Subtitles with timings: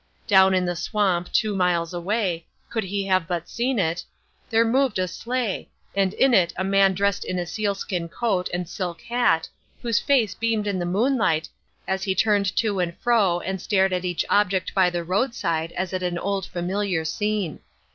[0.25, 4.03] Down in the swamp, two miles away, could he have but seen it,
[4.49, 8.67] there moved a sleigh, and in it a man dressed in a sealskin coat and
[8.67, 9.47] silk hat,
[9.83, 11.49] whose face beamed in the moonlight
[11.87, 15.93] as he turned to and fro and stared at each object by the roadside as
[15.93, 17.59] at an old familiar scene.